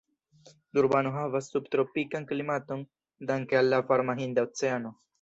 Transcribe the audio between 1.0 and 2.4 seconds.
havas sub-tropikan